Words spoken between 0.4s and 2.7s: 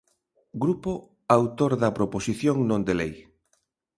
Grupo autor da proposición